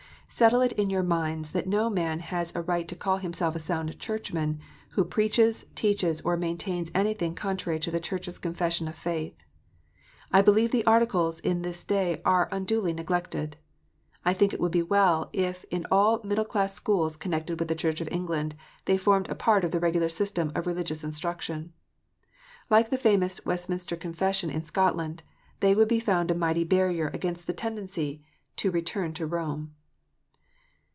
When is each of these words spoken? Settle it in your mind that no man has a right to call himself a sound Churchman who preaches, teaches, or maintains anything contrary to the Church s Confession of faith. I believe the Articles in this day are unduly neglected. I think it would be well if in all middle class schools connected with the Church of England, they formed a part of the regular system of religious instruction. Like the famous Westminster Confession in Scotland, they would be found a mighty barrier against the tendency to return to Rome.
Settle 0.41 0.61
it 0.61 0.71
in 0.71 0.89
your 0.89 1.03
mind 1.03 1.45
that 1.45 1.67
no 1.67 1.87
man 1.87 2.19
has 2.19 2.55
a 2.55 2.63
right 2.63 2.87
to 2.87 2.95
call 2.95 3.17
himself 3.17 3.55
a 3.55 3.59
sound 3.59 3.99
Churchman 3.99 4.59
who 4.91 5.03
preaches, 5.03 5.67
teaches, 5.75 6.19
or 6.21 6.35
maintains 6.35 6.89
anything 6.95 7.35
contrary 7.35 7.77
to 7.79 7.91
the 7.91 7.99
Church 7.99 8.27
s 8.27 8.39
Confession 8.39 8.87
of 8.87 8.95
faith. 8.95 9.35
I 10.31 10.41
believe 10.41 10.71
the 10.71 10.85
Articles 10.87 11.41
in 11.41 11.61
this 11.61 11.83
day 11.83 12.21
are 12.25 12.49
unduly 12.51 12.91
neglected. 12.91 13.55
I 14.25 14.33
think 14.33 14.51
it 14.51 14.59
would 14.59 14.71
be 14.71 14.81
well 14.81 15.29
if 15.31 15.63
in 15.65 15.85
all 15.91 16.21
middle 16.23 16.45
class 16.45 16.73
schools 16.73 17.17
connected 17.17 17.59
with 17.59 17.67
the 17.67 17.75
Church 17.75 18.01
of 18.01 18.09
England, 18.09 18.55
they 18.85 18.97
formed 18.97 19.29
a 19.29 19.35
part 19.35 19.63
of 19.63 19.69
the 19.69 19.81
regular 19.81 20.09
system 20.09 20.51
of 20.55 20.65
religious 20.65 21.03
instruction. 21.03 21.71
Like 22.67 22.89
the 22.89 22.97
famous 22.97 23.45
Westminster 23.45 23.95
Confession 23.97 24.49
in 24.49 24.63
Scotland, 24.63 25.21
they 25.59 25.75
would 25.75 25.89
be 25.89 25.99
found 25.99 26.31
a 26.31 26.35
mighty 26.35 26.63
barrier 26.63 27.11
against 27.13 27.45
the 27.45 27.53
tendency 27.53 28.23
to 28.55 28.71
return 28.71 29.13
to 29.15 29.27
Rome. 29.27 29.75